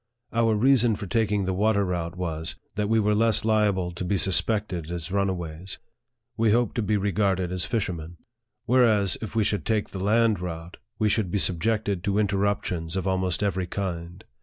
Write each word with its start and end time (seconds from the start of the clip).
Our 0.33 0.55
reason 0.55 0.95
for 0.95 1.05
taking 1.05 1.45
the 1.45 1.53
water 1.53 1.85
route 1.85 2.15
was, 2.17 2.55
that 2.73 2.89
we 2.89 2.99
were 2.99 3.13
less 3.13 3.45
liable 3.45 3.91
to 3.91 4.03
be 4.03 4.17
suspected 4.17 4.89
as 4.89 5.11
runaways; 5.11 5.77
we 6.35 6.49
hoped 6.53 6.73
to 6.77 6.81
be 6.81 6.97
re 6.97 7.11
garded 7.11 7.51
as 7.51 7.65
fishermen; 7.65 8.17
whereas, 8.65 9.15
if 9.21 9.35
we 9.35 9.43
should 9.43 9.63
take 9.63 9.89
the 9.91 10.03
land 10.03 10.39
route, 10.39 10.77
we 10.97 11.07
should 11.07 11.29
be 11.29 11.37
subjected 11.37 12.03
to 12.05 12.17
interruptions 12.17 12.95
of 12.95 13.07
almost 13.07 13.43
every 13.43 13.67
kind. 13.67 14.23